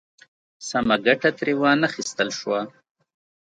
[0.69, 2.59] سمه ګټه ترې وا نخیستل شوه.